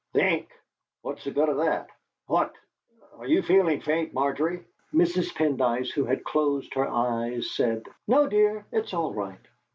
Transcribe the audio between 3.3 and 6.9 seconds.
feeling faint, Margery?" Mrs. Pendyce, who had closed her